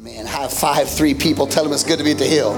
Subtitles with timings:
[0.00, 1.48] Man, high five three people.
[1.48, 2.52] Tell them it's good to be at the hill.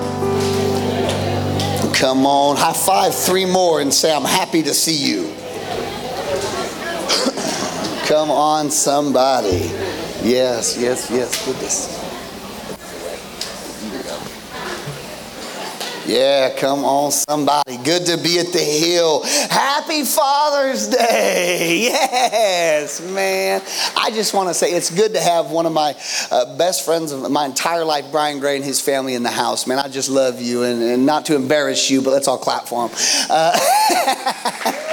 [1.94, 5.32] Come on, high five three more and say, I'm happy to see you.
[8.06, 9.70] Come on, somebody.
[10.22, 11.46] Yes, yes, yes.
[11.46, 11.99] Goodness.
[16.10, 17.76] Yeah, come on, somebody.
[17.84, 19.22] Good to be at the hill.
[19.48, 21.88] Happy Father's Day.
[22.80, 23.62] Yes, man.
[23.96, 25.94] I just want to say it's good to have one of my
[26.30, 29.66] uh, best friends of my entire life, Brian Gray, and his family in the house.
[29.66, 30.62] Man, I just love you.
[30.62, 32.96] And, and not to embarrass you, but let's all clap for him.
[33.28, 34.86] Uh,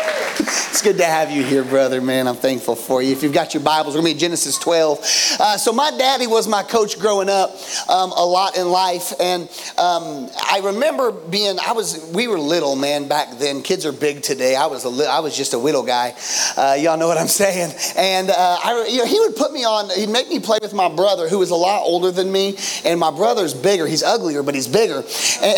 [0.78, 2.28] It's good to have you here, brother, man.
[2.28, 3.12] I'm thankful for you.
[3.12, 5.00] If you've got your Bibles, we're going to be Genesis 12.
[5.40, 7.50] Uh, so, my daddy was my coach growing up
[7.90, 9.12] um, a lot in life.
[9.20, 9.50] And
[9.80, 13.64] um, I remember being, I was, we were little, man, back then.
[13.64, 14.56] Kids are big today.
[14.56, 16.14] I was, a li- I was just a little guy.
[16.56, 17.74] Uh, y'all know what I'm saying.
[17.98, 20.76] And uh, I, you know, he would put me on, he'd make me play with
[20.76, 22.56] my brother, who was a lot older than me.
[22.86, 23.88] And my brother's bigger.
[23.88, 25.04] He's uglier, but he's bigger.
[25.38, 25.58] And,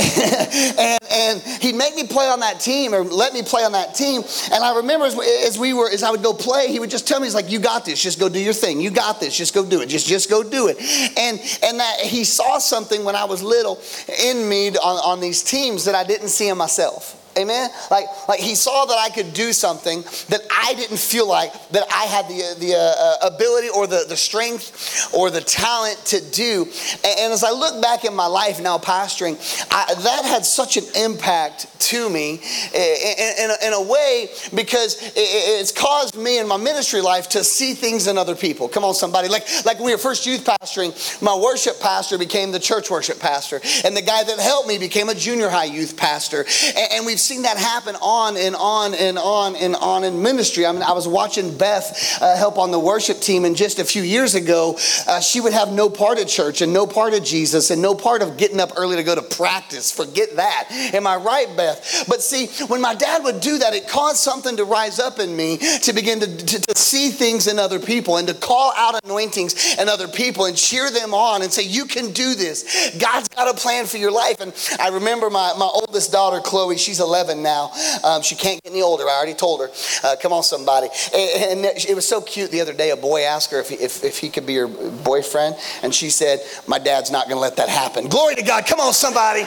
[0.79, 0.99] and, and
[1.37, 4.21] he'd make me play on that team or let me play on that team.
[4.51, 7.07] And I remember as, as we were, as I would go play, he would just
[7.07, 8.81] tell me, he's like, you got this, just go do your thing.
[8.81, 9.87] You got this, just go do it.
[9.87, 10.77] Just, just go do it.
[11.17, 13.79] And, and that he saw something when I was little
[14.23, 17.15] in me on, on these teams that I didn't see in myself.
[17.39, 17.69] Amen.
[17.89, 21.83] Like, like he saw that I could do something that I didn't feel like that
[21.89, 26.67] I had the, the uh, ability or the, the strength or the talent to do.
[27.03, 29.37] And, and as I look back in my life now pastoring,
[29.71, 32.41] I, that had such an impact to me
[32.73, 37.29] in, in, a, in a way because it, it's caused me in my ministry life
[37.29, 38.67] to see things in other people.
[38.67, 39.27] Come on, somebody.
[39.27, 43.19] Like, like when we were first youth pastoring, my worship pastor became the church worship
[43.19, 43.61] pastor.
[43.85, 46.45] And the guy that helped me became a junior high youth pastor.
[46.75, 50.65] And, and we've seen that happen on and on and on and on in ministry.
[50.65, 53.85] I mean, I was watching Beth uh, help on the worship team, and just a
[53.85, 57.23] few years ago, uh, she would have no part of church and no part of
[57.23, 59.91] Jesus and no part of getting up early to go to practice.
[59.91, 60.69] Forget that.
[60.95, 62.05] Am I right, Beth?
[62.07, 65.35] But see, when my dad would do that, it caused something to rise up in
[65.35, 68.99] me to begin to, to, to see things in other people and to call out
[69.03, 72.97] anointings in other people and cheer them on and say, You can do this.
[72.97, 74.39] God's got a plan for your life.
[74.39, 77.71] And I remember my, my oldest daughter, Chloe, she's 11 now.
[78.03, 79.03] Um, she can't get any older.
[79.07, 79.69] I already told her.
[80.03, 80.87] Uh, come on, somebody.
[81.13, 82.91] And, and, it was so cute the other day.
[82.91, 86.09] A boy asked her if he, if, if he could be her boyfriend, and she
[86.09, 88.07] said, My dad's not going to let that happen.
[88.07, 88.65] Glory to God.
[88.65, 89.43] Come on, somebody.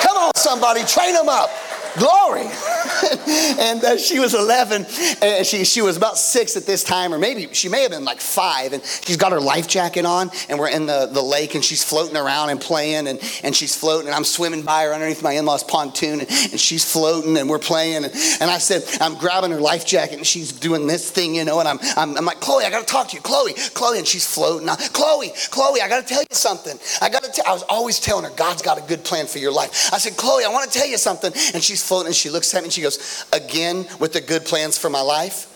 [0.00, 0.84] Come on, somebody.
[0.84, 1.50] Train them up.
[1.98, 2.46] Glory.
[3.58, 4.86] and uh, she was 11.
[5.22, 8.04] And she, she was about six at this time, or maybe she may have been
[8.04, 8.72] like five.
[8.72, 11.84] And she's got her life jacket on, and we're in the, the lake, and she's
[11.84, 14.08] floating around and playing, and, and she's floating.
[14.08, 17.48] And I'm swimming by her underneath my in law's pontoon, and, and, she's floating, and
[17.48, 18.04] we're playing.
[18.04, 21.44] And, and I said, I'm grabbing her life jacket, and she's doing this thing, you
[21.44, 23.22] know, and I'm, I'm, I'm like, Chloe, I got to talk to you.
[23.22, 23.98] Chloe, Chloe.
[23.98, 24.68] And she's floating.
[24.68, 26.76] I, Chloe, Chloe, I got to tell you something.
[27.00, 29.38] I got to tell, I was always telling her, God's got a good plan for
[29.38, 29.92] your life.
[29.92, 31.32] I said, Chloe, I want to tell you something.
[31.54, 34.44] And she's floating and she looks at me and she goes, Again with the good
[34.44, 35.50] plans for my life?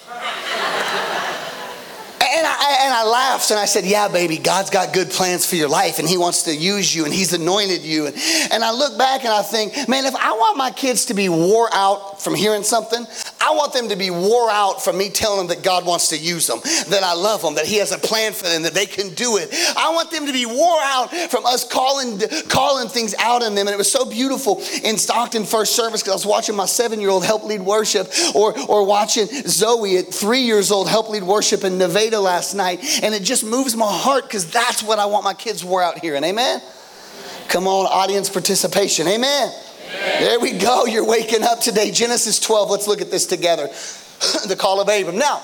[2.31, 5.57] And I, and I laughed and I said, Yeah, baby, God's got good plans for
[5.57, 8.07] your life and He wants to use you and He's anointed you.
[8.07, 8.17] And,
[8.53, 11.29] and I look back and I think, man, if I want my kids to be
[11.29, 13.07] wore out from hearing something,
[13.41, 16.19] I want them to be wore out from me telling them that God wants to
[16.19, 18.87] use them, that I love them, that He has a plan for them, that they
[18.87, 19.49] can do it.
[19.77, 23.67] I want them to be wore out from us calling, calling things out in them.
[23.67, 27.01] And it was so beautiful in Stockton First Service because I was watching my seven
[27.01, 31.23] year old help lead worship or, or watching Zoe at three years old help lead
[31.23, 32.81] worship in Nevada last night.
[33.03, 35.99] And it just moves my heart because that's what I want my kids wore out
[35.99, 36.15] here.
[36.15, 36.61] And amen?
[37.49, 39.07] Come on, audience participation.
[39.09, 39.53] Amen.
[39.89, 40.23] Amen.
[40.23, 40.85] There we go.
[40.85, 41.91] You're waking up today.
[41.91, 42.71] Genesis 12.
[42.71, 43.67] Let's look at this together.
[44.47, 45.19] the call of Abram.
[45.19, 45.43] Now,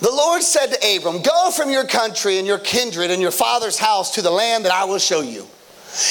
[0.00, 3.78] the Lord said to Abram, Go from your country and your kindred and your father's
[3.78, 5.46] house to the land that I will show you.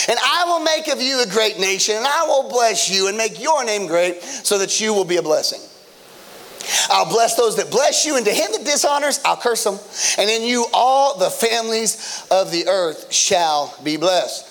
[0.07, 3.17] And I will make of you a great nation, and I will bless you and
[3.17, 5.59] make your name great so that you will be a blessing.
[6.89, 9.79] I'll bless those that bless you, and to him that dishonors, I'll curse them.
[10.17, 14.47] And in you, all the families of the earth shall be blessed.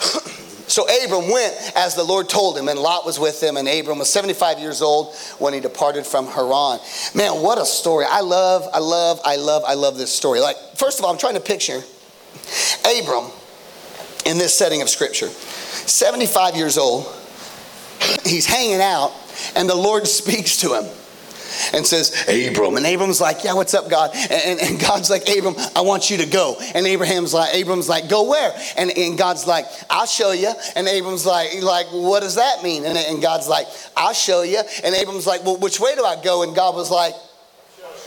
[0.68, 3.56] so Abram went as the Lord told him, and Lot was with him.
[3.56, 6.80] And Abram was 75 years old when he departed from Haran.
[7.14, 8.06] Man, what a story!
[8.08, 10.40] I love, I love, I love, I love this story.
[10.40, 11.80] Like, first of all, I'm trying to picture
[12.98, 13.30] Abram
[14.24, 15.28] in this setting of Scripture.
[15.28, 17.06] 75 years old,
[18.24, 19.12] he's hanging out,
[19.54, 20.86] and the Lord speaks to him
[21.72, 22.76] and says, Abram.
[22.76, 24.10] And Abram's like, Yeah, what's up, God?
[24.14, 26.56] And, and, God's like, Abram, I want you to go.
[26.74, 28.52] And Abraham's like, Abram's like, Go where?
[28.76, 30.52] And, and God's like, I'll show you.
[30.74, 32.84] And Abram's like, like, what does that mean?
[32.84, 33.66] And, and God's like,
[33.96, 34.60] I'll show you.
[34.84, 36.42] And Abram's like, Well, which way do I go?
[36.42, 37.14] And God was like,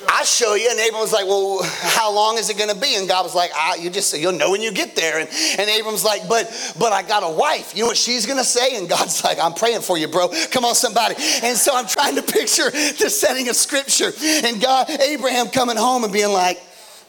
[0.07, 0.69] I show you.
[0.69, 2.95] And Abram was like, well, how long is it going to be?
[2.95, 5.19] And God was like, ah, you just, you'll know when you get there.
[5.19, 6.45] And, and Abram's like, but,
[6.79, 7.75] but I got a wife.
[7.75, 8.77] You know what she's going to say?
[8.77, 10.29] And God's like, I'm praying for you, bro.
[10.51, 11.15] Come on, somebody.
[11.43, 16.03] And so I'm trying to picture the setting of scripture and God, Abraham coming home
[16.03, 16.59] and being like,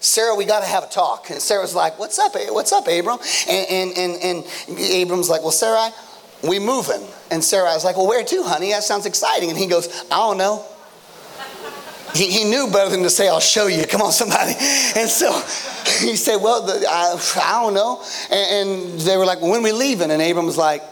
[0.01, 1.29] Sarah, we got to have a talk.
[1.31, 3.19] And Sarah's like, what's up, what's up, Abram?
[3.49, 5.91] And, and, and, and Abram's like, well, Sarah,
[6.43, 7.07] we moving.
[7.31, 8.71] And Sarah was like, well, where to, honey?
[8.71, 9.51] That sounds exciting.
[9.51, 10.65] And he goes, I don't know.
[12.15, 13.87] He, he knew better than to say, I'll show you.
[13.87, 14.55] Come on, somebody.
[14.97, 15.33] And so
[16.01, 18.03] he said, well, the, I, I, don't know.
[18.31, 20.11] And, and, they were like, when we leaving?
[20.11, 20.83] And Abram was like,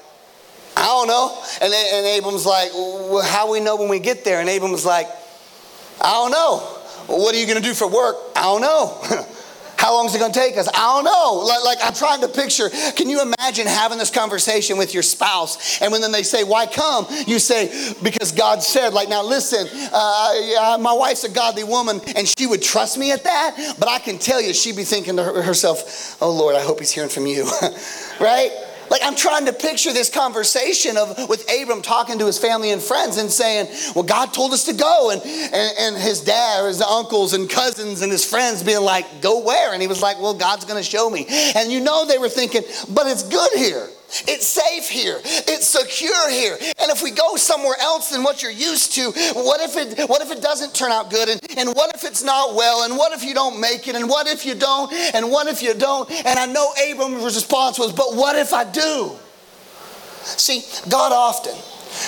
[0.77, 1.43] I don't know.
[1.61, 4.41] And, and Abram's like, well, how we know when we get there?
[4.41, 5.09] And Abram was like,
[6.01, 6.59] I don't know.
[7.09, 8.17] What are you going to do for work?
[8.37, 9.27] I don't know.
[9.79, 10.67] How long is it going to take us?
[10.67, 11.45] I don't know.
[11.47, 12.69] Like, like, I'm trying to picture.
[12.97, 16.67] Can you imagine having this conversation with your spouse, and when then they say, "Why
[16.67, 21.63] come?" You say, "Because God said." Like, now listen, uh, yeah, my wife's a godly
[21.63, 23.77] woman, and she would trust me at that.
[23.79, 26.91] But I can tell you, she'd be thinking to herself, "Oh Lord, I hope he's
[26.91, 27.49] hearing from you,"
[28.21, 28.51] right?
[28.91, 32.81] Like I'm trying to picture this conversation of with Abram talking to his family and
[32.81, 35.11] friends and saying, Well, God told us to go.
[35.11, 39.21] And, and, and his dad or his uncles and cousins and his friends being like,
[39.21, 39.73] Go where?
[39.73, 41.27] And he was like, Well, God's gonna show me.
[41.55, 43.89] And you know they were thinking, but it's good here.
[44.27, 45.21] It's safe here.
[45.25, 46.57] It's secure here.
[46.81, 50.23] And if we go somewhere else than what you're used to, what if it what
[50.23, 51.29] if it doesn't turn out good?
[51.29, 52.85] And, and what if it's not well?
[52.85, 53.95] And what if you don't make it?
[53.95, 54.93] And what if you don't?
[55.15, 56.11] And what if you don't?
[56.11, 59.13] And I know Abram's response was, but what if I do?
[60.23, 61.55] See, God often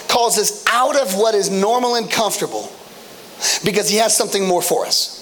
[0.09, 2.73] calls us out of what is normal and comfortable
[3.65, 5.20] because he has something more for us.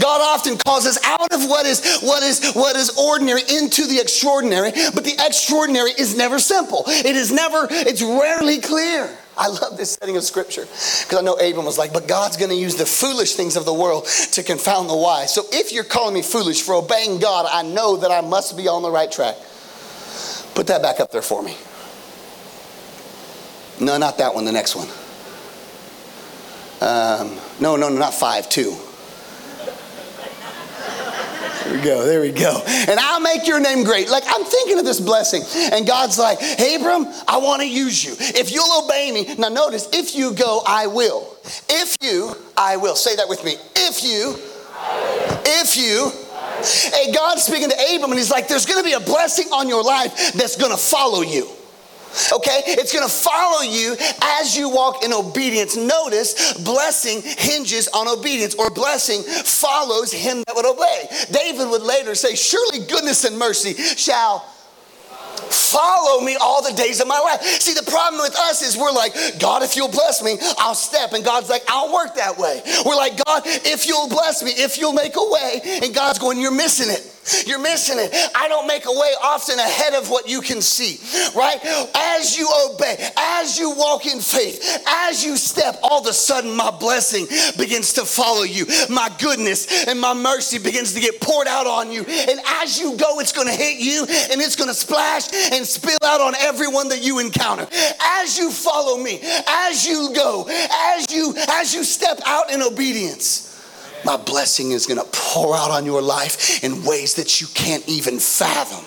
[0.00, 3.98] God often calls us out of what is what is what is ordinary into the
[4.00, 6.84] extraordinary, but the extraordinary is never simple.
[6.86, 9.10] It is never, it's rarely clear.
[9.36, 12.50] I love this setting of scripture because I know Abram was like, but God's going
[12.50, 15.34] to use the foolish things of the world to confound the wise.
[15.34, 18.68] So if you're calling me foolish for obeying God, I know that I must be
[18.68, 19.36] on the right track.
[20.54, 21.56] Put that back up there for me.
[23.80, 24.88] No, not that one, the next one.
[26.82, 28.76] Um, no, no, no, not five, two.
[31.82, 32.06] Go.
[32.06, 32.62] There we go.
[32.66, 34.08] And I'll make your name great.
[34.08, 35.42] Like I'm thinking of this blessing.
[35.72, 38.14] And God's like, Abram, I want to use you.
[38.18, 39.34] If you'll obey me.
[39.36, 41.36] Now notice, if you go, I will.
[41.68, 42.94] If you, I will.
[42.94, 43.56] Say that with me.
[43.74, 44.36] If you,
[45.44, 46.12] if you,
[46.62, 49.82] Hey, God's speaking to Abram, and he's like, there's gonna be a blessing on your
[49.82, 51.48] life that's gonna follow you.
[52.32, 52.62] Okay?
[52.66, 53.96] It's to follow you
[54.40, 55.76] as you walk in obedience.
[55.76, 61.08] Notice, blessing hinges on obedience, or blessing follows him that would obey.
[61.30, 64.40] David would later say, Surely goodness and mercy shall
[65.50, 67.42] follow me all the days of my life.
[67.42, 71.12] See, the problem with us is we're like, God, if you'll bless me, I'll step.
[71.12, 72.62] And God's like, I'll work that way.
[72.84, 75.80] We're like, God, if you'll bless me, if you'll make a way.
[75.82, 77.11] And God's going, You're missing it.
[77.46, 78.12] You're missing it.
[78.34, 80.98] I don't make a way often ahead of what you can see,
[81.36, 81.58] right?
[81.94, 86.54] As you obey, as you walk in faith, as you step, all of a sudden
[86.54, 87.26] my blessing
[87.56, 88.66] begins to follow you.
[88.90, 92.04] My goodness and my mercy begins to get poured out on you.
[92.04, 95.66] And as you go, it's going to hit you and it's going to splash and
[95.66, 97.66] spill out on everyone that you encounter.
[98.00, 103.51] As you follow me, as you go, as you as you step out in obedience,
[104.04, 107.86] my blessing is going to pour out on your life in ways that you can't
[107.88, 108.84] even fathom.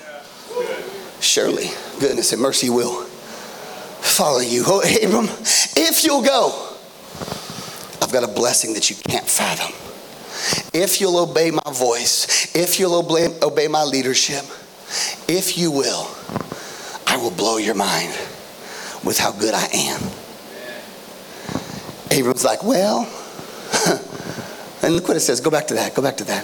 [1.19, 1.69] Surely,
[2.00, 4.63] goodness and mercy will follow you.
[4.65, 5.25] Oh, Abram,
[5.75, 6.75] if you'll go,
[8.01, 9.74] I've got a blessing that you can't fathom.
[10.74, 14.43] If you'll obey my voice, if you'll obey, obey my leadership,
[15.27, 16.07] if you will,
[17.07, 18.12] I will blow your mind
[19.03, 20.01] with how good I am.
[22.12, 23.10] Abram's like, well,
[24.86, 25.42] And look what it says.
[25.42, 25.96] Go back to that.
[25.96, 26.44] Go back to that.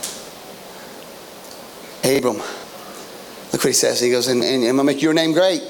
[2.03, 2.37] Abram.
[2.37, 4.01] Look what he says.
[4.01, 5.61] He goes, and, and I'm going to make your name great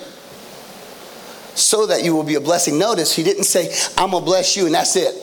[1.53, 2.79] so that you will be a blessing.
[2.79, 5.13] Notice he didn't say, I'm going to bless you and that's it.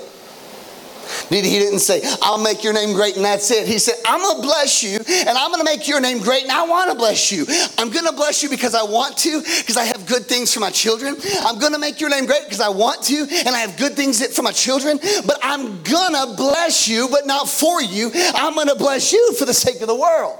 [1.28, 3.66] He didn't say, I'll make your name great and that's it.
[3.66, 6.66] He said, I'm to bless you and I'm to make your name great and I
[6.66, 7.46] want to bless you.
[7.78, 10.70] I'm to bless you because I want to, because I have good things for my
[10.70, 11.16] children.
[11.42, 14.24] I'm to make your name great because I want to and I have good things
[14.34, 14.98] for my children.
[15.26, 18.10] But I'm to bless you, but not for you.
[18.14, 20.38] I'm to bless you for the sake of the world.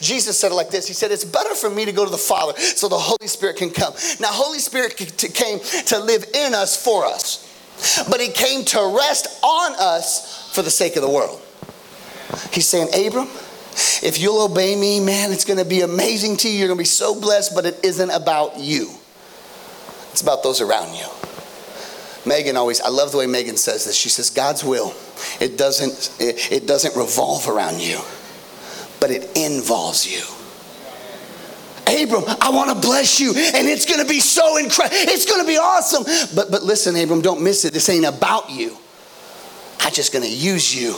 [0.00, 2.18] Jesus said it like this He said, It's better for me to go to the
[2.18, 3.94] Father so the Holy Spirit can come.
[4.18, 7.49] Now, Holy Spirit came to live in us for us
[8.08, 11.40] but he came to rest on us for the sake of the world.
[12.52, 13.28] He's saying, Abram,
[14.02, 16.58] if you'll obey me, man, it's going to be amazing to you.
[16.58, 18.90] You're going to be so blessed, but it isn't about you,
[20.10, 21.06] it's about those around you.
[22.26, 23.96] Megan always, I love the way Megan says this.
[23.96, 24.94] She says, God's will
[25.40, 28.00] it doesn't, it, it doesn't revolve around you,
[29.00, 30.22] but it involves you.
[31.90, 34.96] Abram, I want to bless you, and it's going to be so incredible.
[34.96, 36.04] It's going to be awesome.
[36.34, 37.72] But, but listen, Abram, don't miss it.
[37.72, 38.76] This ain't about you.
[39.80, 40.96] I'm just going to use you.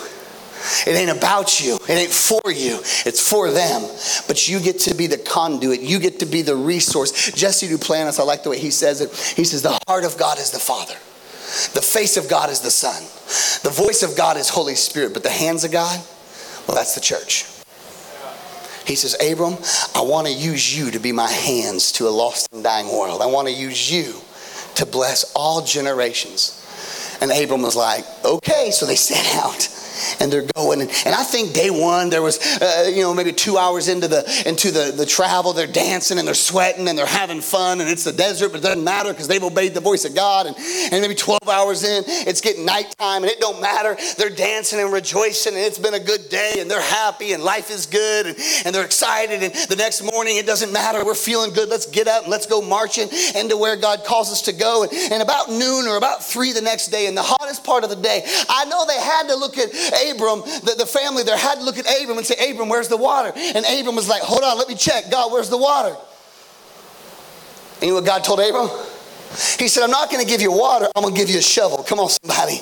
[0.87, 1.77] It ain't about you.
[1.89, 2.79] It ain't for you.
[3.05, 3.83] It's for them.
[4.29, 5.81] But you get to be the conduit.
[5.81, 7.33] You get to be the resource.
[7.33, 9.11] Jesse Duplantis, I like the way he says it.
[9.37, 10.95] He says, The heart of God is the Father.
[11.75, 13.03] The face of God is the Son.
[13.63, 15.13] The voice of God is Holy Spirit.
[15.13, 16.01] But the hands of God,
[16.67, 17.52] well, that's the church.
[18.93, 19.57] He says, Abram,
[19.95, 23.23] I want to use you to be my hands to a lost and dying world.
[23.23, 24.21] I want to use you
[24.75, 27.19] to bless all generations.
[27.23, 28.71] And Abram was like, okay.
[28.71, 29.67] So they set out
[30.21, 30.81] and they're going.
[30.81, 34.23] And, I think day one, there was, uh, you know, maybe two hours into the
[34.47, 37.81] into the, the travel, they're dancing and they're sweating and they're having fun.
[37.81, 40.47] And it's the desert, but it doesn't matter because they've obeyed the voice of God.
[40.47, 43.97] And, and maybe 12 hours in, it's getting nighttime and it don't matter.
[44.17, 47.71] They're dancing and rejoicing and it's been a good day and they're happy and life
[47.71, 49.43] is good and, and they're excited.
[49.43, 51.05] And the next morning, it doesn't matter.
[51.05, 51.69] We're feeling good.
[51.69, 54.85] Let's get up and let's go marching into where God calls us to go.
[54.85, 57.91] And, and about noon or about three the next day, in the hottest part of
[57.91, 61.57] the day, I know they had to look at Abram, the, the family there had
[61.57, 63.33] to look at Abram and say, Abram, where's the water?
[63.37, 65.11] And Abram was like, hold on, let me check.
[65.11, 65.97] God, where's the water?
[67.75, 68.69] And you know what God told Abram?
[69.59, 71.43] He said, I'm not going to give you water, I'm going to give you a
[71.43, 71.83] shovel.
[71.83, 72.61] Come on, somebody.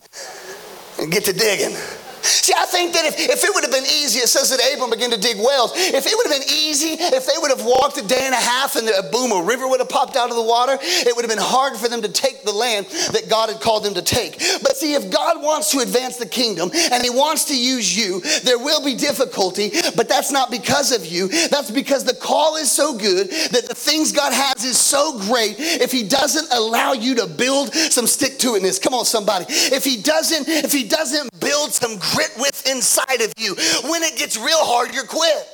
[1.00, 1.76] And get to digging.
[2.22, 4.90] See, I think that if, if it would have been easy, it says that Abram
[4.90, 5.72] began to dig wells.
[5.74, 8.40] If it would have been easy, if they would have walked a day and a
[8.40, 11.24] half and the, boom, a river would have popped out of the water, it would
[11.24, 14.02] have been hard for them to take the land that God had called them to
[14.02, 14.38] take.
[14.62, 18.20] But see, if God wants to advance the kingdom and He wants to use you,
[18.42, 21.28] there will be difficulty, but that's not because of you.
[21.48, 25.56] That's because the call is so good that the things God has is so great.
[25.58, 29.46] If He doesn't allow you to build some stick to itness, come on, somebody.
[29.48, 33.54] If He doesn't, if He doesn't build some grit with inside of you.
[33.90, 35.46] When it gets real hard, you're quit.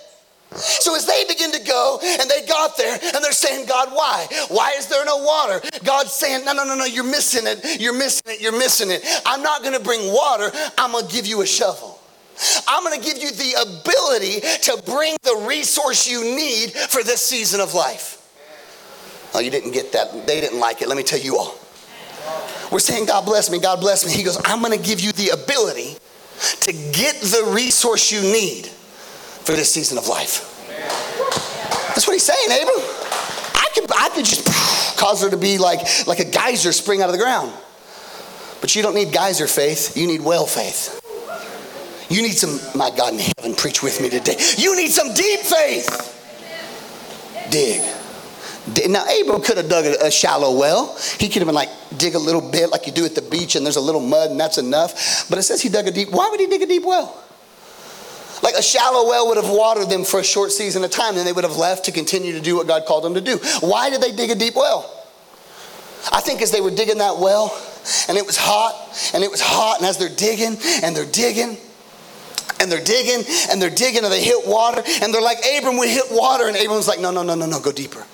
[0.55, 4.27] So as they begin to go and they got there and they're saying, God, why?
[4.49, 5.61] Why is there no water?
[5.85, 7.81] God's saying, no, no, no, no, you're missing it.
[7.81, 8.41] You're missing it.
[8.41, 9.05] You're missing it.
[9.27, 10.51] I'm not going to bring water.
[10.79, 11.99] I'm going to give you a shovel.
[12.69, 17.25] I'm going to give you the ability to bring the resource you need for this
[17.25, 18.23] season of life.
[19.35, 20.27] Oh, you didn't get that.
[20.27, 20.89] They didn't like it.
[20.89, 21.59] Let me tell you all.
[22.71, 24.13] We're saying, God bless me, God bless me.
[24.13, 25.97] He goes, I'm going to give you the ability
[26.61, 30.53] to get the resource you need for this season of life.
[31.89, 32.77] That's what he's saying, Abram.
[33.55, 34.47] I could, I could just
[34.99, 37.53] cause there to be like, like a geyser spring out of the ground.
[38.61, 41.01] But you don't need geyser faith, you need well faith.
[42.09, 44.37] You need some, my God in heaven, preach with me today.
[44.59, 46.13] You need some deep faith.
[47.51, 47.83] Dig.
[48.89, 50.99] Now, Abram could have dug a, shallow well.
[51.19, 53.55] He could have been like, dig a little bit like you do at the beach
[53.55, 55.29] and there's a little mud and that's enough.
[55.31, 56.11] But it says he dug a deep.
[56.11, 57.23] Why would he dig a deep well?
[58.43, 61.25] Like a shallow well would have watered them for a short season of time, then
[61.25, 63.39] they would have left to continue to do what God called them to do.
[63.61, 64.93] Why did they dig a deep well?
[66.13, 67.57] I think as they were digging that well,
[68.09, 68.75] and it was hot,
[69.15, 71.57] and it was hot, and as they're digging and they're digging,
[72.61, 75.89] and they're digging and they're digging and they hit water and they're like, Abram, we
[75.89, 76.47] hit water.
[76.47, 78.05] And Abram's like, no, no, no, no, no, go deeper.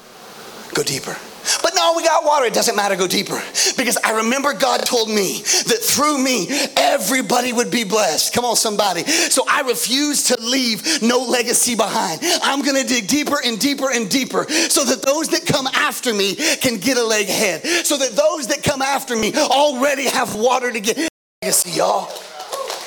[0.74, 1.16] Go deeper.
[1.62, 2.46] But no, we got water.
[2.46, 2.96] It doesn't matter.
[2.96, 3.42] Go deeper.
[3.76, 8.32] Because I remember God told me that through me, everybody would be blessed.
[8.32, 9.02] Come on, somebody.
[9.04, 12.20] So I refuse to leave no legacy behind.
[12.42, 16.14] I'm going to dig deeper and deeper and deeper so that those that come after
[16.14, 17.64] me can get a leg ahead.
[17.84, 21.08] So that those that come after me already have water to get.
[21.42, 22.06] Legacy, y'all.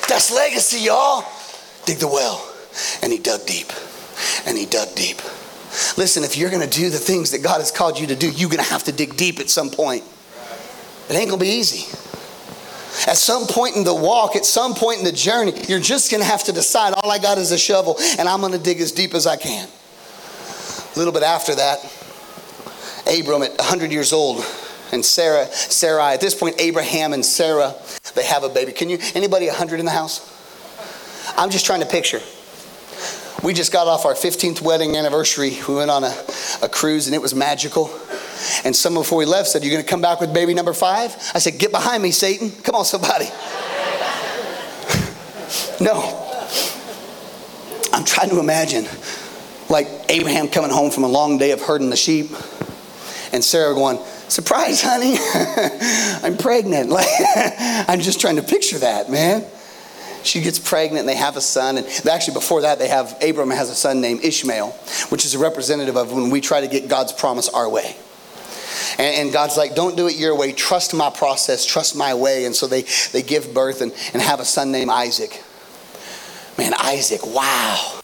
[0.08, 1.26] That's legacy, y'all.
[1.86, 2.52] Dig the well.
[3.04, 3.72] And he dug deep.
[4.46, 5.22] And he dug deep.
[5.98, 8.30] Listen, if you're going to do the things that God has called you to do,
[8.30, 10.04] you're going to have to dig deep at some point.
[11.10, 11.86] It ain't going to be easy.
[13.08, 16.22] At some point in the walk, at some point in the journey, you're just going
[16.22, 18.80] to have to decide all I got is a shovel and I'm going to dig
[18.80, 19.68] as deep as I can.
[19.68, 21.80] A little bit after that,
[23.06, 24.46] Abram at 100 years old
[24.92, 27.76] and Sarah, Sarai, at this point Abraham and Sarah,
[28.16, 28.72] they have a baby.
[28.72, 30.32] Can you anybody 100 in the house?
[31.38, 32.22] I'm just trying to picture.
[33.46, 35.56] We just got off our 15th wedding anniversary.
[35.68, 36.12] We went on a,
[36.64, 37.92] a cruise and it was magical.
[38.64, 41.16] And someone before we left said, You're going to come back with baby number five?
[41.36, 42.50] I said, Get behind me, Satan.
[42.64, 43.26] Come on, somebody.
[45.80, 45.94] no.
[47.94, 48.88] I'm trying to imagine
[49.70, 52.32] like Abraham coming home from a long day of herding the sheep
[53.32, 55.18] and Sarah going, Surprise, honey.
[56.26, 56.90] I'm pregnant.
[56.96, 57.06] Like,
[57.88, 59.46] I'm just trying to picture that, man
[60.26, 61.78] she gets pregnant and they have a son.
[61.78, 64.72] And actually, before that, they have Abram has a son named Ishmael,
[65.10, 67.96] which is a representative of when we try to get God's promise our way.
[68.98, 70.52] And, and, God's like, don't do it your way.
[70.54, 71.66] Trust my process.
[71.66, 72.46] Trust my way.
[72.46, 75.44] And so they, they give birth and, and have a son named Isaac.
[76.58, 78.02] Man, Isaac, wow.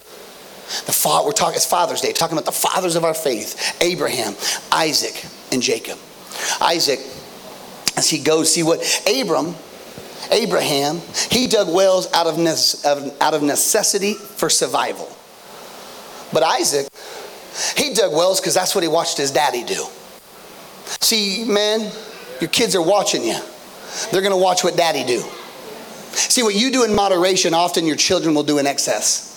[0.85, 4.35] The father, we're talking, it's Father's Day, talking about the fathers of our faith Abraham,
[4.71, 5.97] Isaac, and Jacob.
[6.61, 6.99] Isaac,
[7.97, 9.55] as he goes, see what Abram,
[10.31, 12.37] Abraham, he dug wells out of,
[13.21, 15.09] out of necessity for survival.
[16.31, 16.87] But Isaac,
[17.75, 19.85] he dug wells because that's what he watched his daddy do.
[21.01, 21.91] See, man,
[22.39, 23.37] your kids are watching you.
[24.11, 25.21] They're going to watch what daddy do.
[26.13, 29.27] See, what you do in moderation, often your children will do in excess.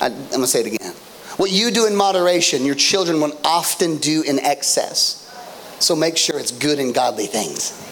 [0.00, 0.92] I, am going to say it again.
[1.36, 5.26] What you do in moderation, your children will often do in excess.
[5.78, 7.89] So make sure it's good and godly things.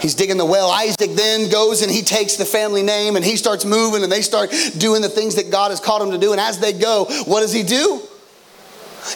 [0.00, 0.70] He's digging the well.
[0.70, 4.22] Isaac then goes and he takes the family name and he starts moving and they
[4.22, 6.32] start doing the things that God has called him to do.
[6.32, 8.07] And as they go, what does he do?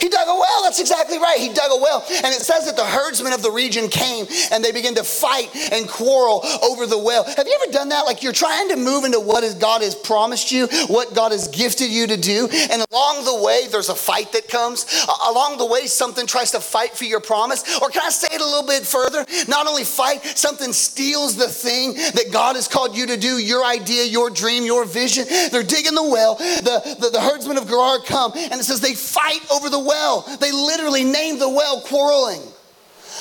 [0.01, 0.63] He dug a well.
[0.63, 1.39] That's exactly right.
[1.39, 2.05] He dug a well.
[2.09, 5.51] And it says that the herdsmen of the region came and they began to fight
[5.73, 7.25] and quarrel over the well.
[7.25, 8.03] Have you ever done that?
[8.03, 11.91] Like you're trying to move into what God has promised you, what God has gifted
[11.91, 12.49] you to do.
[12.71, 14.87] And along the way, there's a fight that comes.
[15.29, 17.81] along the way, something tries to fight for your promise.
[17.81, 19.25] Or can I say it a little bit further?
[19.49, 23.65] Not only fight, something steals the thing that God has called you to do, your
[23.65, 25.27] idea, your dream, your vision.
[25.51, 26.37] They're digging the well.
[26.37, 30.23] The, the, the herdsmen of Gerar come and it says they fight over the well.
[30.41, 32.43] They literally named the well quarreling.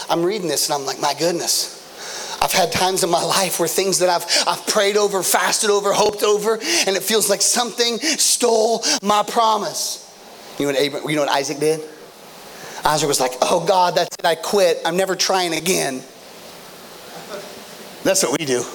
[0.09, 1.79] I'm reading this and I'm like, my goodness.
[2.41, 5.93] I've had times in my life where things that I've, I've prayed over, fasted over,
[5.93, 10.07] hoped over, and it feels like something stole my promise.
[10.57, 11.81] You know what, Abraham, you know what Isaac did?
[12.83, 14.79] Isaac was like, oh God, that's it, I quit.
[14.85, 16.01] I'm never trying again.
[18.03, 18.65] That's what we do.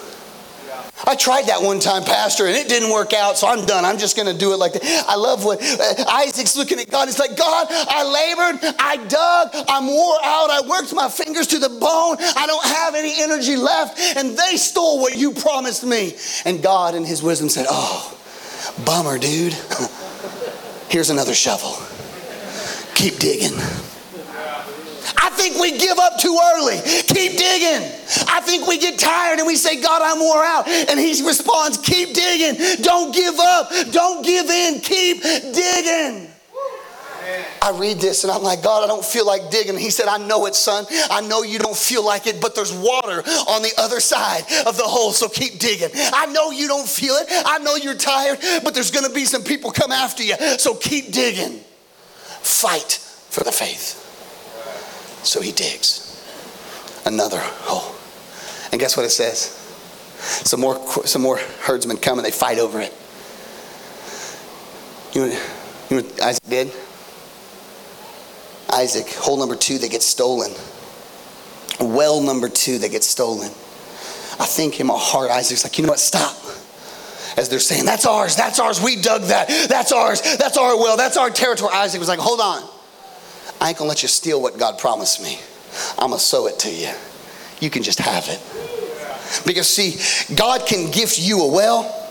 [1.04, 3.84] I tried that one time, Pastor, and it didn't work out, so I'm done.
[3.84, 5.04] I'm just going to do it like that.
[5.06, 7.06] I love what uh, Isaac's looking at God.
[7.06, 11.58] He's like, God, I labored, I dug, I'm wore out, I worked my fingers to
[11.58, 16.14] the bone, I don't have any energy left, and they stole what you promised me.
[16.46, 18.16] And God, in His wisdom, said, Oh,
[18.86, 19.52] bummer, dude.
[20.88, 21.76] Here's another shovel.
[22.94, 23.58] Keep digging.
[25.18, 26.80] I think we give up too early.
[26.84, 27.90] Keep digging.
[28.28, 30.68] I think we get tired and we say, God, I'm wore out.
[30.68, 32.82] And he responds, keep digging.
[32.82, 33.70] Don't give up.
[33.92, 34.80] Don't give in.
[34.80, 36.30] Keep digging.
[37.60, 39.76] I read this and I'm like, God, I don't feel like digging.
[39.76, 40.86] He said, I know it, son.
[41.10, 44.76] I know you don't feel like it, but there's water on the other side of
[44.76, 45.90] the hole, so keep digging.
[45.94, 47.26] I know you don't feel it.
[47.28, 50.76] I know you're tired, but there's going to be some people come after you, so
[50.76, 51.58] keep digging.
[52.40, 53.00] Fight
[53.30, 54.05] for the faith.
[55.26, 56.22] So he digs
[57.04, 57.94] another hole.
[58.70, 59.50] And guess what it says?
[60.46, 62.94] Some more, some more herdsmen come and they fight over it.
[65.12, 65.26] You know,
[65.90, 66.72] you know what Isaac did?
[68.72, 70.52] Isaac, hole number two that gets stolen.
[71.80, 73.48] Well number two that gets stolen.
[74.38, 76.36] I think in my heart, Isaac's like, you know what, stop.
[77.36, 80.96] As they're saying, that's ours, that's ours, we dug that, that's ours, that's our well,
[80.96, 81.72] that's our territory.
[81.74, 82.75] Isaac was like, hold on.
[83.60, 85.38] I ain't gonna let you steal what God promised me.
[85.98, 86.90] I'm gonna sow it to you.
[87.60, 88.40] You can just have it.
[89.44, 92.05] Because, see, God can gift you a well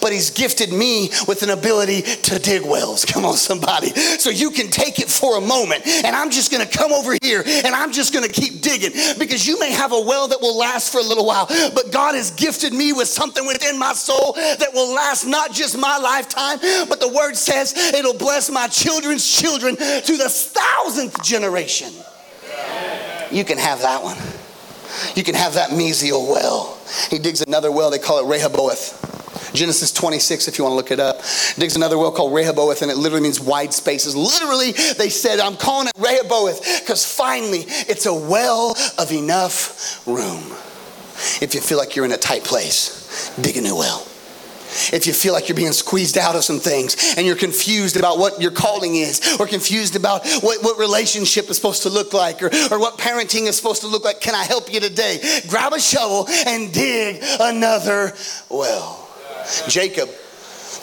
[0.00, 3.04] but he's gifted me with an ability to dig wells.
[3.04, 3.88] Come on, somebody.
[3.88, 7.42] So you can take it for a moment, and I'm just gonna come over here
[7.46, 10.92] and I'm just gonna keep digging because you may have a well that will last
[10.92, 14.70] for a little while, but God has gifted me with something within my soul that
[14.72, 19.76] will last not just my lifetime, but the word says it'll bless my children's children
[19.76, 21.92] to the thousandth generation.
[23.30, 24.16] You can have that one.
[25.14, 26.78] You can have that mesial well.
[27.10, 29.17] He digs another well, they call it Rehoboth.
[29.52, 31.20] Genesis 26, if you want to look it up.
[31.56, 34.14] Digs another well called Rehoboth, and it literally means wide spaces.
[34.14, 40.52] Literally, they said, I'm calling it Rehoboth because finally it's a well of enough room.
[41.42, 44.06] If you feel like you're in a tight place, dig a new well.
[44.92, 48.18] If you feel like you're being squeezed out of some things and you're confused about
[48.18, 52.42] what your calling is, or confused about what, what relationship is supposed to look like,
[52.42, 55.40] or, or what parenting is supposed to look like, can I help you today?
[55.48, 58.14] Grab a shovel and dig another
[58.50, 59.07] well.
[59.68, 60.08] Jacob,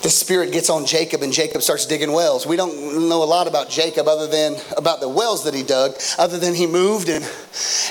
[0.02, 2.46] the Spirit gets on Jacob and Jacob starts digging wells.
[2.46, 5.96] We don't know a lot about Jacob other than about the wells that he dug,
[6.20, 7.28] other than he moved and,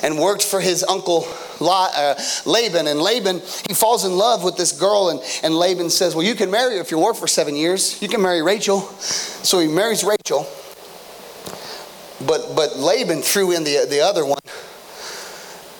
[0.02, 1.26] and worked for his uncle
[1.60, 2.14] uh,
[2.46, 2.86] Laban.
[2.86, 6.34] And Laban, he falls in love with this girl, and, and Laban says, Well, you
[6.34, 8.00] can marry her if you work for seven years.
[8.00, 8.80] You can marry Rachel.
[8.80, 10.46] So he marries Rachel.
[12.24, 14.38] But, but Laban threw in the, the other one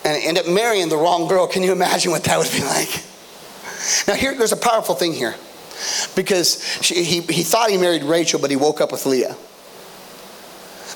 [0.03, 1.47] and ended up marrying the wrong girl.
[1.47, 3.03] Can you imagine what that would be like?
[4.07, 5.35] Now, here, there's a powerful thing here
[6.15, 9.35] because she, he, he thought he married Rachel, but he woke up with Leah.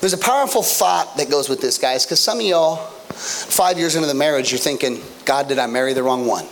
[0.00, 3.96] There's a powerful thought that goes with this, guys, because some of y'all, five years
[3.96, 6.46] into the marriage, you're thinking, God, did I marry the wrong one?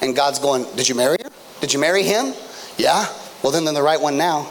[0.00, 1.30] And God's going, Did you marry her?
[1.60, 2.34] Did you marry him?
[2.76, 3.06] Yeah.
[3.42, 4.50] Well, then, then the right one now.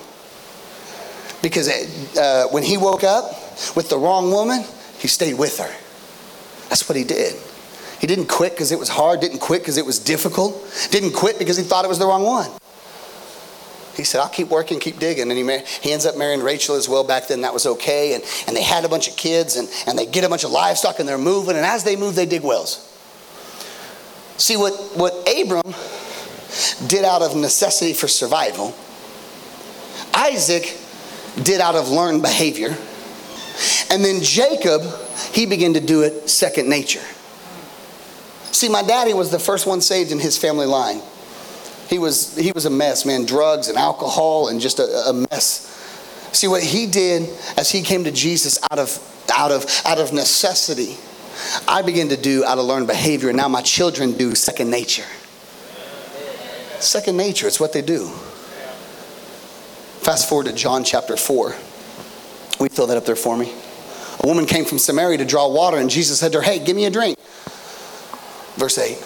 [1.41, 1.69] Because
[2.17, 3.31] uh, when he woke up
[3.75, 4.63] with the wrong woman,
[4.99, 5.73] he stayed with her.
[6.69, 7.35] That's what he did.
[8.01, 10.55] He didn't quit because it was hard, didn't quit because it was difficult,
[10.89, 12.49] didn't quit because he thought it was the wrong one.
[13.95, 15.29] He said, I'll keep working, keep digging.
[15.29, 17.03] And he, mar- he ends up marrying Rachel as well.
[17.03, 18.15] Back then, that was okay.
[18.15, 20.49] And, and they had a bunch of kids and, and they get a bunch of
[20.49, 21.55] livestock and they're moving.
[21.55, 22.87] And as they move, they dig wells.
[24.37, 25.75] See, what, what Abram
[26.87, 28.73] did out of necessity for survival,
[30.15, 30.75] Isaac
[31.43, 32.75] did out of learned behavior.
[33.91, 34.81] And then Jacob,
[35.33, 37.03] he began to do it second nature.
[38.51, 41.01] See, my daddy was the first one saved in his family line.
[41.89, 43.25] He was, he was a mess, man.
[43.25, 45.67] Drugs and alcohol and just a, a mess.
[46.31, 48.97] See, what he did as he came to Jesus out of,
[49.33, 50.97] out of, out of necessity,
[51.67, 53.29] I began to do out of learned behavior.
[53.29, 55.05] And now my children do second nature.
[56.79, 58.07] Second nature, it's what they do.
[60.01, 61.55] Fast forward to John chapter 4.
[62.59, 63.53] We fill that up there for me.
[64.23, 66.75] A woman came from Samaria to draw water, and Jesus said to her, Hey, give
[66.75, 67.17] me a drink.
[68.55, 68.97] Verse 8.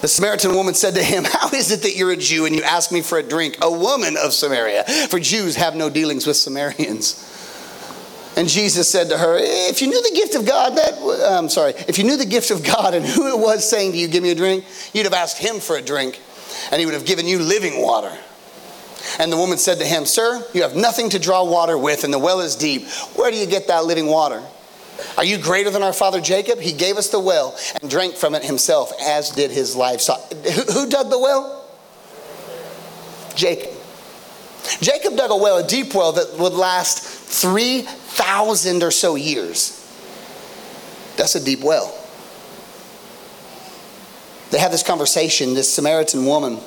[0.00, 2.62] The Samaritan woman said to him, How is it that you're a Jew and you
[2.62, 4.84] ask me for a drink, a woman of Samaria?
[5.08, 7.26] For Jews have no dealings with Samaritans.
[8.36, 10.94] And Jesus said to her, If you knew the gift of God, that,
[11.30, 13.98] I'm sorry, if you knew the gift of God and who it was saying to
[13.98, 16.20] you, Give me a drink, you'd have asked him for a drink,
[16.70, 18.16] and he would have given you living water.
[19.18, 22.12] And the woman said to him, Sir, you have nothing to draw water with, and
[22.12, 22.88] the well is deep.
[23.16, 24.42] Where do you get that living water?
[25.16, 26.58] Are you greater than our father Jacob?
[26.58, 30.32] He gave us the well and drank from it himself, as did his livestock.
[30.32, 31.64] Who, who dug the well?
[33.34, 33.72] Jacob.
[34.80, 39.76] Jacob dug a well, a deep well that would last 3,000 or so years.
[41.16, 41.96] That's a deep well.
[44.50, 46.60] They have this conversation, this Samaritan woman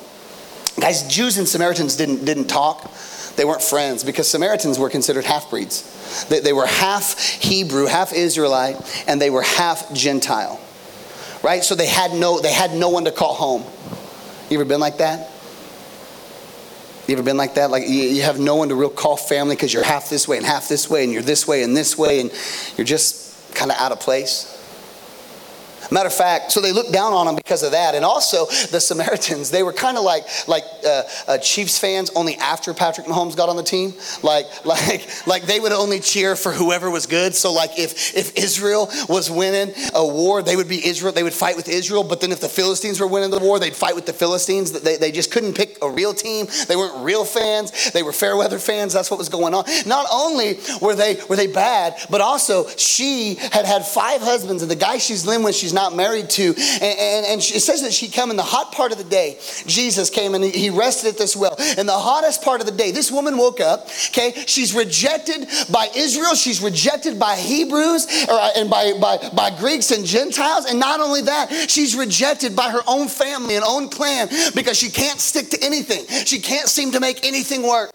[0.80, 2.90] Guys, Jews and Samaritans didn't, didn't talk.
[3.36, 6.24] They weren't friends because Samaritans were considered half breeds.
[6.28, 10.60] They, they were half Hebrew, half Israelite, and they were half Gentile.
[11.42, 11.62] Right?
[11.62, 13.64] So they had no, they had no one to call home.
[14.50, 15.30] You ever been like that?
[17.06, 17.70] You ever been like that?
[17.70, 20.38] Like you, you have no one to real call family because you're half this way
[20.38, 22.30] and half this way, and you're this way and this way, and
[22.76, 24.50] you're just kind of out of place.
[25.90, 27.94] Matter of fact, so they looked down on him because of that.
[27.94, 32.36] And also, the Samaritans, they were kind of like like uh, uh, Chiefs fans only
[32.36, 33.94] after Patrick Mahomes got on the team.
[34.22, 37.34] Like like like they would only cheer for whoever was good.
[37.34, 41.12] So like if if Israel was winning a war, they would be Israel.
[41.12, 42.04] They would fight with Israel.
[42.04, 44.72] But then if the Philistines were winning the war, they'd fight with the Philistines.
[44.72, 46.46] They, they just couldn't pick a real team.
[46.68, 47.90] They weren't real fans.
[47.92, 48.92] They were fair weather fans.
[48.92, 49.64] That's what was going on.
[49.86, 54.70] Not only were they were they bad, but also she had had five husbands, and
[54.70, 56.54] the guy she's living with, she's not married to.
[56.54, 59.38] And, and, and, it says that she came in the hot part of the day.
[59.66, 61.56] Jesus came and he rested at this well.
[61.76, 64.32] In the hottest part of the day, this woman woke up, okay?
[64.46, 66.34] She's rejected by Israel.
[66.34, 70.66] She's rejected by Hebrews or, uh, and by, by, by Greeks and Gentiles.
[70.66, 74.90] And not only that, she's rejected by her own family and own clan because she
[74.90, 76.06] can't stick to anything.
[76.24, 77.90] She can't seem to make anything work.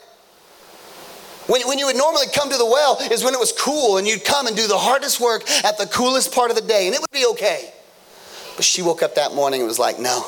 [1.49, 4.07] When, when you would normally come to the well is when it was cool and
[4.07, 6.93] you'd come and do the hardest work at the coolest part of the day and
[6.93, 7.73] it would be okay.
[8.59, 10.25] But she woke up that morning and was like, no.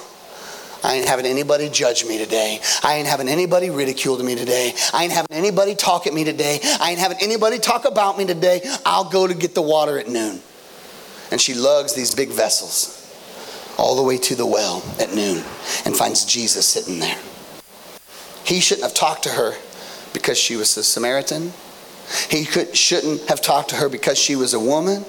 [0.86, 2.62] I ain't having anybody judge me today.
[2.82, 4.74] I ain't having anybody ridicule me today.
[4.94, 6.62] I ain't having anybody talk at me today.
[6.80, 8.62] I ain't having anybody talk about me today.
[8.86, 10.40] I'll go to get the water at noon.
[11.30, 13.14] And she lugs these big vessels
[13.78, 15.44] all the way to the well at noon
[15.84, 17.18] and finds Jesus sitting there.
[18.46, 19.56] He shouldn't have talked to her
[20.14, 21.52] because she was a Samaritan.
[22.30, 25.04] He could, shouldn't have talked to her because she was a woman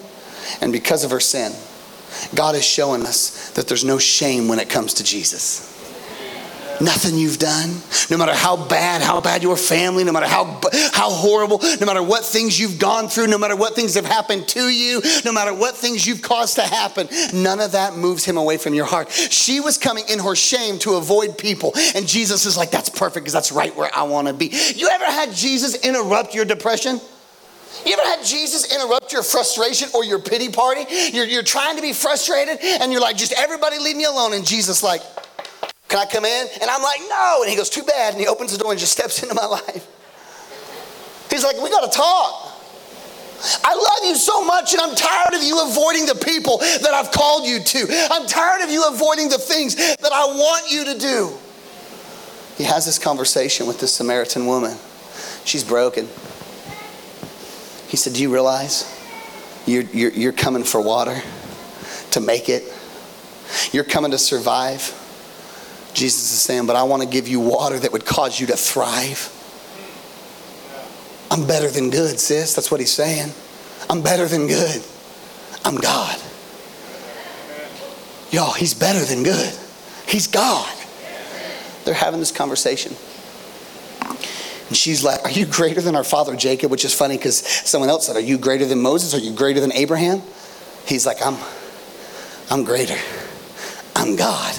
[0.60, 1.52] and because of her sin.
[2.34, 5.68] God is showing us that there's no shame when it comes to Jesus.
[6.80, 7.76] Nothing you've done,
[8.10, 10.60] no matter how bad, how bad your family, no matter how,
[10.92, 14.48] how horrible, no matter what things you've gone through, no matter what things have happened
[14.48, 18.36] to you, no matter what things you've caused to happen, none of that moves him
[18.36, 19.12] away from your heart.
[19.12, 23.24] She was coming in her shame to avoid people, and Jesus is like, that's perfect
[23.24, 24.46] because that's right where I want to be.
[24.74, 27.00] You ever had Jesus interrupt your depression?
[27.84, 30.84] You ever had Jesus interrupt your frustration or your pity party?
[31.12, 34.34] You're, you're trying to be frustrated and you're like, just everybody leave me alone.
[34.34, 35.02] And Jesus, like,
[35.88, 36.46] can I come in?
[36.60, 37.38] And I'm like, no.
[37.42, 38.14] And he goes, too bad.
[38.14, 39.86] And he opens the door and just steps into my life.
[41.30, 42.52] He's like, we got to talk.
[43.64, 47.10] I love you so much, and I'm tired of you avoiding the people that I've
[47.10, 48.08] called you to.
[48.10, 51.32] I'm tired of you avoiding the things that I want you to do.
[52.56, 54.76] He has this conversation with this Samaritan woman.
[55.44, 56.08] She's broken.
[57.92, 58.90] He said, Do you realize
[59.66, 61.20] you're, you're, you're coming for water
[62.12, 62.64] to make it?
[63.70, 64.80] You're coming to survive.
[65.92, 68.56] Jesus is saying, But I want to give you water that would cause you to
[68.56, 69.28] thrive.
[71.30, 72.54] I'm better than good, sis.
[72.54, 73.30] That's what he's saying.
[73.90, 74.82] I'm better than good.
[75.62, 76.18] I'm God.
[78.30, 79.52] Y'all, he's better than good.
[80.08, 80.74] He's God.
[81.84, 82.96] They're having this conversation.
[84.72, 86.70] And she's like, Are you greater than our father Jacob?
[86.70, 89.12] Which is funny because someone else said, Are you greater than Moses?
[89.12, 90.22] Are you greater than Abraham?
[90.86, 91.36] He's like, I'm,
[92.50, 92.96] I'm greater.
[93.94, 94.54] I'm God.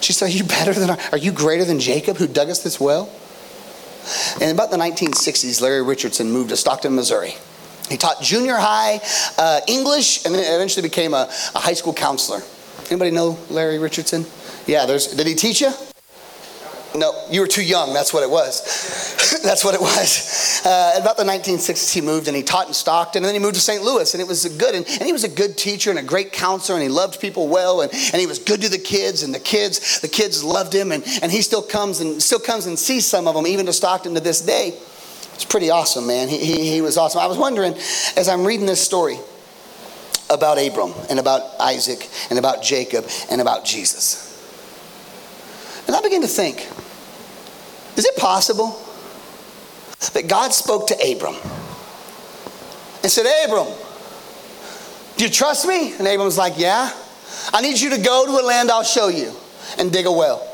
[0.00, 2.62] She said, Are you better than our, are you greater than Jacob who dug us
[2.62, 3.10] this well?
[4.40, 7.34] In about the 1960s, Larry Richardson moved to Stockton, Missouri.
[7.88, 9.00] He taught junior high
[9.36, 12.40] uh, English and then eventually became a, a high school counselor.
[12.88, 14.26] Anybody know Larry Richardson?
[14.68, 15.08] Yeah, there's.
[15.08, 15.72] Did he teach you?
[16.94, 17.92] No, you were too young.
[17.92, 19.40] That's what it was.
[19.44, 20.62] That's what it was.
[20.64, 23.56] Uh, about the 1960s, he moved and he taught in Stockton, and then he moved
[23.56, 23.82] to St.
[23.82, 24.74] Louis, and it was good.
[24.74, 27.48] And, and he was a good teacher and a great counselor, and he loved people
[27.48, 30.74] well, and, and he was good to the kids, and the kids, the kids loved
[30.74, 33.66] him, and, and he still comes and still comes and sees some of them, even
[33.66, 34.68] to Stockton to this day.
[35.34, 36.28] It's pretty awesome, man.
[36.28, 37.20] He, he, he was awesome.
[37.20, 37.74] I was wondering,
[38.16, 39.18] as I'm reading this story
[40.30, 44.27] about Abram and about Isaac and about Jacob and about Jesus.
[45.88, 46.68] And I began to think
[47.96, 48.80] is it possible
[50.12, 51.34] that God spoke to Abram
[53.02, 53.66] and said, Abram,
[55.16, 55.94] do you trust me?
[55.96, 56.92] And Abram's like, Yeah.
[57.52, 59.32] I need you to go to a land I'll show you
[59.78, 60.46] and dig a well.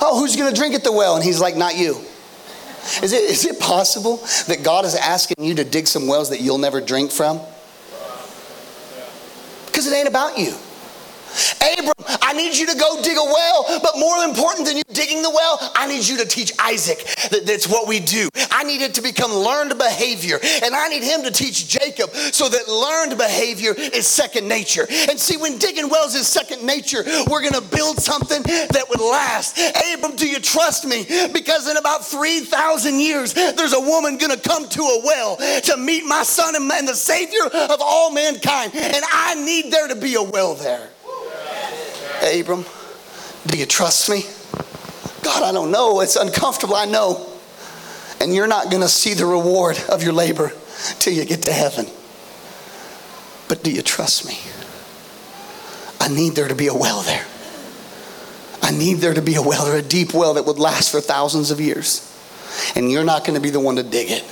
[0.00, 1.14] Oh, who's going to drink at the well?
[1.14, 2.00] And he's like, Not you.
[3.02, 4.16] Is it, is it possible
[4.48, 7.40] that God is asking you to dig some wells that you'll never drink from?
[9.66, 10.54] Because it ain't about you.
[11.78, 15.20] Abram, I need you to go dig a well, but more important than you digging
[15.20, 18.28] the well, I need you to teach Isaac that that's what we do.
[18.52, 22.48] I need it to become learned behavior, and I need him to teach Jacob so
[22.48, 24.86] that learned behavior is second nature.
[25.10, 29.00] And see, when digging wells is second nature, we're going to build something that would
[29.00, 29.58] last.
[29.92, 31.06] Abram, do you trust me?
[31.32, 35.76] Because in about 3,000 years, there's a woman going to come to a well to
[35.76, 40.14] meet my son and the Savior of all mankind, and I need there to be
[40.14, 40.90] a well there.
[42.22, 42.64] Abram,
[43.46, 44.24] do you trust me?
[45.22, 46.00] God, I don't know.
[46.00, 47.26] It's uncomfortable, I know.
[48.20, 50.52] And you're not going to see the reward of your labor
[50.98, 51.86] till you get to heaven.
[53.48, 54.38] But do you trust me?
[56.00, 57.26] I need there to be a well there.
[58.62, 61.00] I need there to be a well, or a deep well that would last for
[61.00, 62.06] thousands of years.
[62.76, 64.22] And you're not going to be the one to dig it.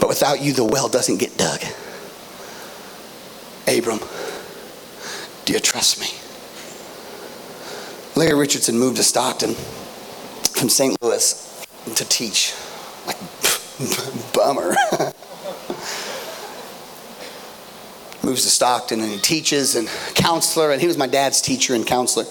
[0.00, 1.60] But without you, the well doesn't get dug.
[3.68, 4.00] Abram,
[5.44, 6.19] do you trust me?
[8.20, 10.94] Larry Richardson moved to Stockton from St.
[11.00, 12.52] Louis to teach.
[13.06, 13.16] Like,
[14.34, 14.76] bummer.
[18.22, 21.86] Moves to Stockton and he teaches and counselor, and he was my dad's teacher and
[21.86, 22.26] counselor.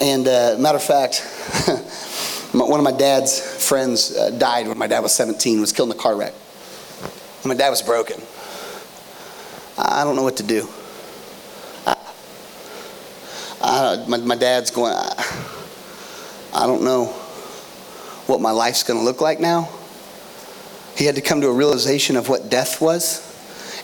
[0.00, 1.20] And uh, matter of fact,
[2.52, 3.38] one of my dad's
[3.68, 6.34] friends uh, died when my dad was 17, was killed in a car wreck.
[7.44, 8.20] And my dad was broken.
[9.78, 10.68] I don't know what to do.
[13.80, 15.14] I, my, my dad's going, I,
[16.54, 17.06] I don't know
[18.26, 19.68] what my life's going to look like now.
[20.96, 23.26] He had to come to a realization of what death was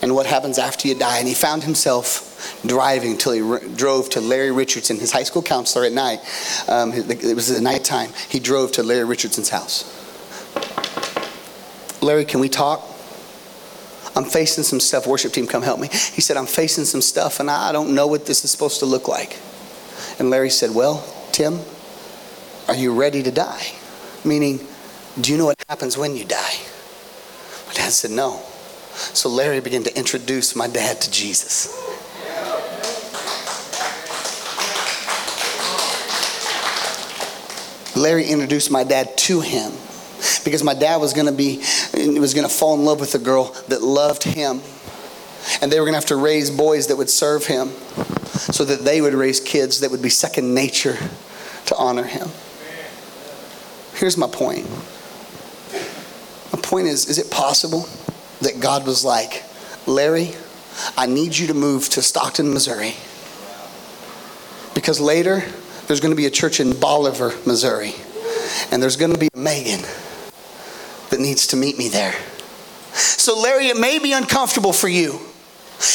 [0.03, 1.19] and what happens after you die.
[1.19, 5.43] And he found himself driving till he re- drove to Larry Richardson, his high school
[5.43, 6.21] counselor at night.
[6.69, 8.11] Um, it was at nighttime.
[8.29, 9.93] He drove to Larry Richardson's house.
[12.03, 12.87] Larry, can we talk?
[14.15, 15.07] I'm facing some stuff.
[15.07, 15.89] Worship team, come help me.
[15.89, 18.87] He said, I'm facing some stuff and I don't know what this is supposed to
[18.87, 19.39] look like.
[20.19, 21.61] And Larry said, Well, Tim,
[22.69, 23.73] are you ready to die?
[24.25, 24.61] Meaning,
[25.21, 26.55] do you know what happens when you die?
[27.67, 28.43] My dad said, No.
[28.95, 31.83] So Larry began to introduce my dad to Jesus.
[37.97, 39.73] Larry introduced my dad to him
[40.45, 41.59] because my dad was going to be
[42.21, 44.61] was going to fall in love with a girl that loved him
[45.63, 47.71] and they were going to have to raise boys that would serve him
[48.37, 50.97] so that they would raise kids that would be second nature
[51.67, 52.29] to honor him.
[53.95, 54.69] Here's my point.
[56.53, 57.89] My point is is it possible
[58.41, 59.43] that God was like,
[59.87, 60.33] Larry,
[60.97, 62.95] I need you to move to Stockton, Missouri?
[64.75, 65.43] Because later,
[65.87, 67.95] there's going to be a church in Bolivar, Missouri,
[68.71, 69.81] and there's going to be a Megan
[71.11, 72.15] that needs to meet me there.
[72.93, 75.21] So, Larry, it may be uncomfortable for you.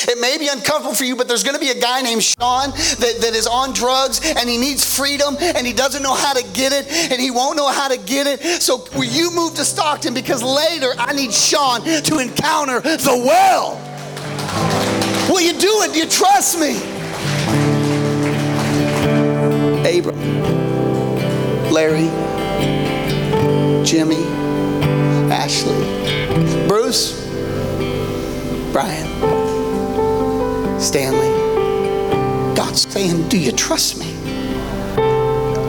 [0.07, 2.71] It may be uncomfortable for you, but there's going to be a guy named Sean
[2.71, 6.43] that, that is on drugs and he needs freedom and he doesn't know how to
[6.53, 8.61] get it and he won't know how to get it.
[8.61, 13.75] So will you move to Stockton because later I need Sean to encounter the well.
[15.29, 15.93] Will you do it?
[15.93, 16.77] Do you trust me?
[19.85, 20.19] Abram,
[21.71, 22.09] Larry,
[23.83, 24.23] Jimmy,
[25.31, 27.19] Ashley, Bruce,
[28.71, 29.07] Brian,
[30.81, 31.29] Stanley.
[32.55, 34.11] God's saying, Do you trust me?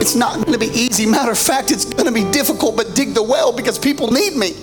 [0.01, 1.05] It's not going to be easy.
[1.05, 4.35] Matter of fact, it's going to be difficult, but dig the well because people need
[4.35, 4.53] me.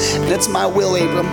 [0.00, 1.26] And it's my will, Abram.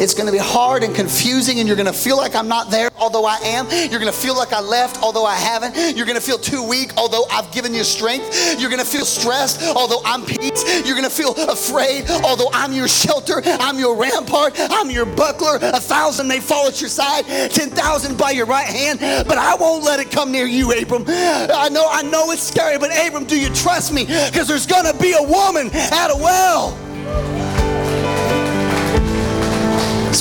[0.00, 2.70] It's going to be hard and confusing, and you're going to feel like I'm not
[2.70, 3.66] there, although I am.
[3.70, 5.96] You're going to feel like I left, although I haven't.
[5.96, 8.58] You're going to feel too weak, although I've given you strength.
[8.58, 10.64] You're going to feel stressed, although I'm peace.
[10.86, 13.42] You're going to feel afraid, although I'm your shelter.
[13.44, 14.54] I'm your rampart.
[14.58, 15.56] I'm your buckler.
[15.56, 19.84] A thousand may fall at your side, 10,000 by your right hand, but I won't
[19.84, 21.04] let it come near you, Abram.
[21.08, 24.04] I know, I know it's scary, but Abram, do you trust me?
[24.04, 26.83] Because there's going to be a woman at a well.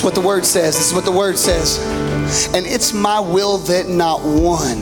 [0.03, 0.75] What the word says.
[0.75, 1.79] This is what the word says.
[2.53, 4.81] And it's my will that not one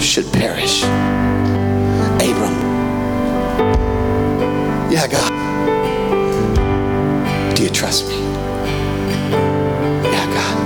[0.00, 0.82] should perish.
[2.22, 2.54] Abram.
[4.90, 5.32] Yeah, God.
[7.56, 8.18] Do you trust me?
[10.04, 10.56] Yeah, God.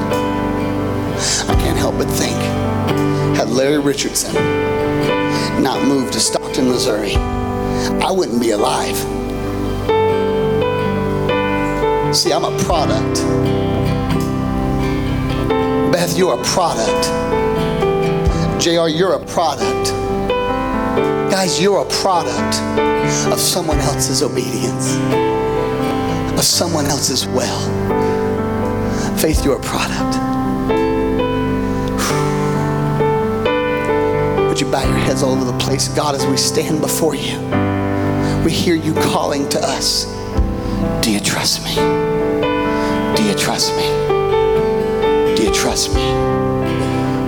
[1.48, 2.36] I can't help but think
[3.36, 4.34] had Larry Richardson
[5.62, 9.19] not moved to Stockton, Missouri, I wouldn't be alive.
[12.12, 13.22] See, I'm a product.
[15.92, 17.06] Beth, you're a product.
[18.60, 19.92] JR, you're a product.
[21.30, 22.60] Guys, you're a product
[23.32, 24.96] of someone else's obedience,
[26.36, 27.60] of someone else's will.
[29.16, 30.18] Faith, you're a product.
[34.48, 35.86] Would you bow your heads all over the place?
[35.88, 37.38] God, as we stand before you,
[38.44, 40.06] we hear you calling to us.
[41.02, 41.99] Do you trust me?
[43.16, 43.88] Do you trust me?
[45.36, 46.02] Do you trust me?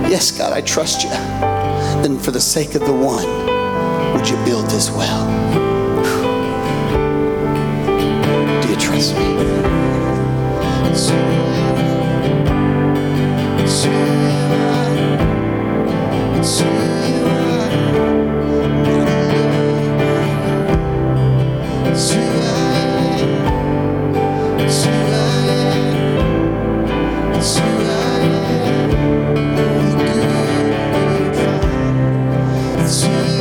[0.09, 1.09] Yes, God, I trust you.
[2.01, 3.27] Then, for the sake of the one,
[4.13, 5.25] would you build this well?
[8.61, 9.33] Do you trust me?
[32.93, 33.32] Do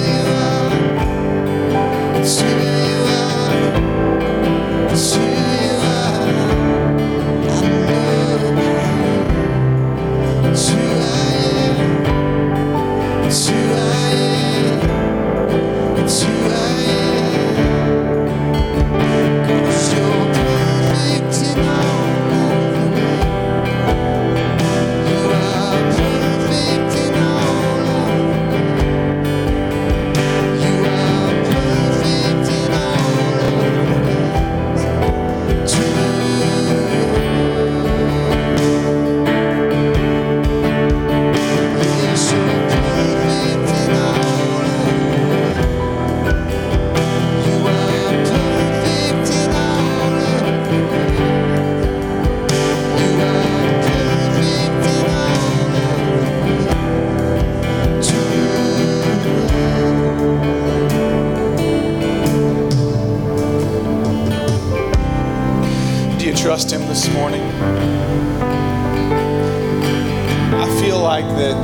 [71.13, 71.57] like that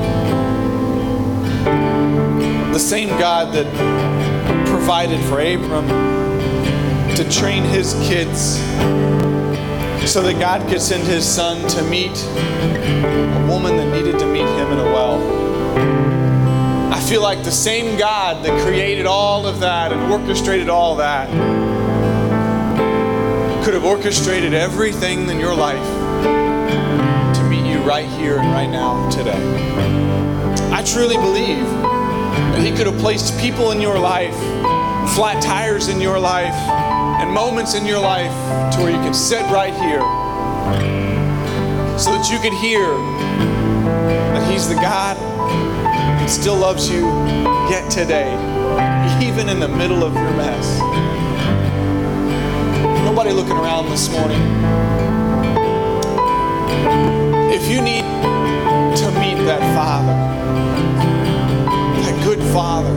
[2.75, 3.67] the same God that
[4.67, 5.89] provided for Abram
[7.17, 8.59] to train his kids
[10.07, 14.47] so that God could send his son to meet a woman that needed to meet
[14.59, 15.19] him in a well.
[16.93, 21.27] I feel like the same God that created all of that and orchestrated all that
[23.65, 26.48] could have orchestrated everything in your life
[27.89, 29.33] right here and right now today.
[30.71, 34.35] I truly believe that He could have placed people in your life,
[35.15, 38.31] flat tires in your life, and moments in your life
[38.75, 40.03] to where you could sit right here
[41.99, 42.89] so that you could hear
[44.35, 47.07] that He's the God that still loves you
[47.71, 48.35] yet today,
[49.27, 50.79] even in the middle of your mess.
[53.03, 54.78] Nobody looking around this morning.
[57.61, 60.15] If you need to meet that Father,
[62.03, 62.95] that good Father,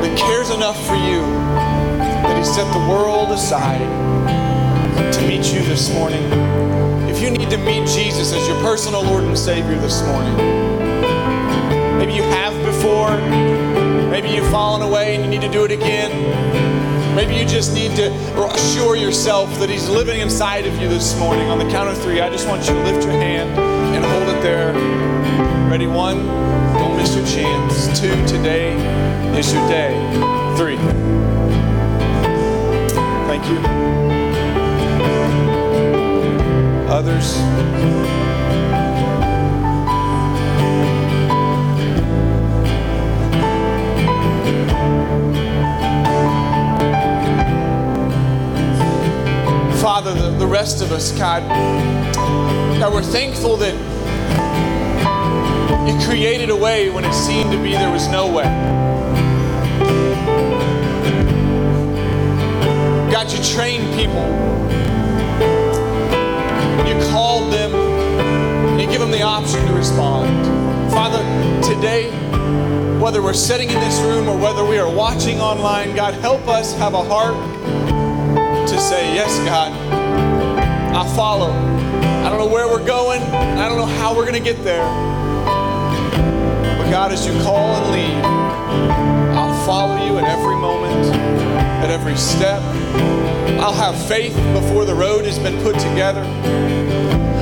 [0.00, 1.22] that cares enough for you
[1.98, 3.80] that He set the world aside
[5.12, 6.22] to meet you this morning.
[7.10, 10.36] If you need to meet Jesus as your personal Lord and Savior this morning,
[11.98, 13.18] maybe you have before,
[14.08, 16.12] maybe you've fallen away and you need to do it again.
[17.14, 18.10] Maybe you just need to
[18.46, 21.48] assure yourself that He's living inside of you this morning.
[21.50, 24.28] On the count of three, I just want you to lift your hand and hold
[24.34, 24.72] it there.
[25.68, 25.86] Ready?
[25.86, 26.26] One,
[26.74, 28.00] don't miss your chance.
[28.00, 28.72] Two, today
[29.38, 29.94] is your day.
[30.56, 30.76] Three.
[33.26, 33.58] Thank you.
[36.88, 38.29] Others.
[50.00, 51.46] Father, the, the rest of us, God,
[52.80, 53.74] God, we're thankful that
[55.86, 58.44] you created a way when it seemed to be there was no way.
[63.12, 64.24] God, you trained people.
[66.88, 67.74] You called them.
[67.74, 70.46] And you give them the option to respond.
[70.90, 71.22] Father,
[71.62, 72.08] today,
[72.98, 76.72] whether we're sitting in this room or whether we are watching online, God, help us
[76.76, 77.49] have a heart
[78.70, 79.72] to say, Yes, God,
[80.94, 81.50] I'll follow.
[81.50, 84.84] I don't know where we're going, I don't know how we're going to get there.
[86.78, 88.24] But God, as you call and lead,
[89.36, 91.14] I'll follow you at every moment,
[91.82, 92.62] at every step.
[93.60, 96.22] I'll have faith before the road has been put together.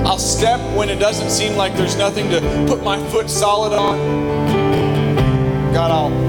[0.07, 3.99] I'll step when it doesn't seem like there's nothing to put my foot solid on.
[5.75, 6.28] God, I'll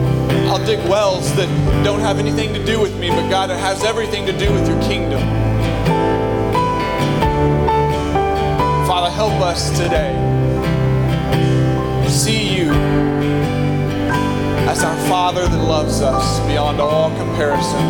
[0.49, 1.47] I'll dig wells that
[1.83, 4.67] don't have anything to do with me, but God, it has everything to do with
[4.67, 5.21] your kingdom.
[8.87, 10.15] Father, help us today
[12.09, 12.71] see you
[14.67, 17.85] as our Father that loves us beyond all comparison,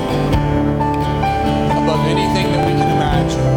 [1.72, 3.47] above anything that we can imagine.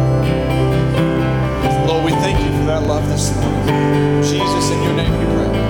[1.87, 4.23] Lord, we thank you for that love this morning.
[4.23, 5.62] Jesus, in your name we pray.